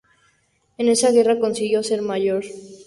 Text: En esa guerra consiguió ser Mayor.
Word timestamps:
En 0.79 0.89
esa 0.89 1.11
guerra 1.11 1.37
consiguió 1.37 1.83
ser 1.83 2.01
Mayor. 2.01 2.43